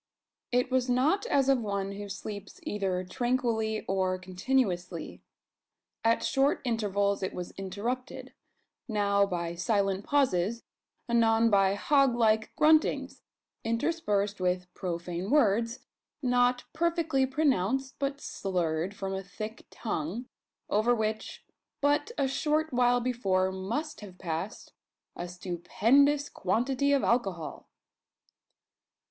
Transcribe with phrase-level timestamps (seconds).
[0.51, 5.21] It was not as of one who sleeps either tranquilly, or continuously.
[6.03, 8.33] At short intervals it was interrupted
[8.87, 10.63] now by silent pauses
[11.07, 13.21] anon by hog like gruntings,
[13.63, 15.85] interspersed with profane words,
[16.23, 20.25] not perfectly pronounced, but slurred from a thick tongue,
[20.67, 21.45] over which,
[21.79, 24.73] but a short while before, must have passed
[25.15, 27.67] a stupendous quantity of alcohol.